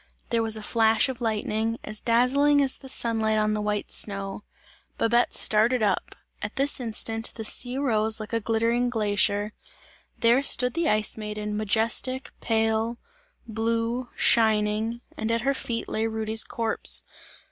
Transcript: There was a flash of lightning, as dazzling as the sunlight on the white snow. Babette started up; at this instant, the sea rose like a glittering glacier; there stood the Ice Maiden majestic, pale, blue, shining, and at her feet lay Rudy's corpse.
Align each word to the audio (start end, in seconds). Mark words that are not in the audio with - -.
There 0.31 0.41
was 0.41 0.57
a 0.57 0.63
flash 0.63 1.09
of 1.09 1.21
lightning, 1.21 1.77
as 1.83 2.01
dazzling 2.01 2.59
as 2.63 2.75
the 2.79 2.89
sunlight 2.89 3.37
on 3.37 3.53
the 3.53 3.61
white 3.61 3.91
snow. 3.91 4.43
Babette 4.97 5.31
started 5.35 5.83
up; 5.83 6.15
at 6.41 6.55
this 6.55 6.79
instant, 6.79 7.31
the 7.35 7.43
sea 7.43 7.77
rose 7.77 8.19
like 8.19 8.33
a 8.33 8.39
glittering 8.39 8.89
glacier; 8.89 9.53
there 10.17 10.41
stood 10.41 10.73
the 10.73 10.89
Ice 10.89 11.17
Maiden 11.17 11.55
majestic, 11.55 12.31
pale, 12.41 12.97
blue, 13.45 14.09
shining, 14.15 15.01
and 15.17 15.29
at 15.29 15.41
her 15.41 15.53
feet 15.53 15.87
lay 15.87 16.07
Rudy's 16.07 16.43
corpse. 16.45 17.03